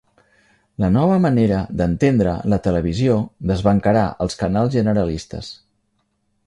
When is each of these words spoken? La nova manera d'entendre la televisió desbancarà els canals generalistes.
La 0.83 0.87
nova 0.93 1.17
manera 1.25 1.59
d'entendre 1.81 2.33
la 2.55 2.59
televisió 2.69 3.19
desbancarà 3.53 4.09
els 4.27 4.43
canals 4.45 4.77
generalistes. 4.79 5.55